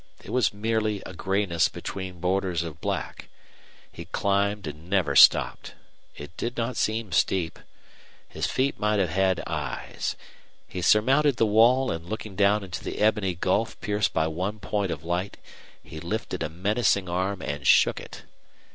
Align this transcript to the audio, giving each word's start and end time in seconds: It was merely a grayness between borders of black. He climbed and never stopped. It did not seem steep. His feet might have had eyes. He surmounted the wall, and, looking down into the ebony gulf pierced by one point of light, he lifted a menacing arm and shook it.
It 0.23 0.31
was 0.31 0.51
merely 0.51 1.03
a 1.05 1.13
grayness 1.13 1.69
between 1.69 2.19
borders 2.19 2.63
of 2.63 2.81
black. 2.81 3.29
He 3.91 4.05
climbed 4.05 4.65
and 4.65 4.89
never 4.89 5.15
stopped. 5.15 5.75
It 6.15 6.35
did 6.37 6.57
not 6.57 6.75
seem 6.75 7.11
steep. 7.11 7.59
His 8.27 8.47
feet 8.47 8.79
might 8.79 8.97
have 8.97 9.11
had 9.11 9.43
eyes. 9.45 10.15
He 10.67 10.81
surmounted 10.81 11.35
the 11.37 11.45
wall, 11.45 11.91
and, 11.91 12.07
looking 12.09 12.35
down 12.35 12.63
into 12.63 12.83
the 12.83 12.97
ebony 12.97 13.35
gulf 13.35 13.79
pierced 13.79 14.11
by 14.11 14.25
one 14.25 14.57
point 14.57 14.89
of 14.89 15.03
light, 15.03 15.37
he 15.83 15.99
lifted 15.99 16.41
a 16.41 16.49
menacing 16.49 17.07
arm 17.07 17.39
and 17.43 17.67
shook 17.67 17.99
it. 17.99 18.23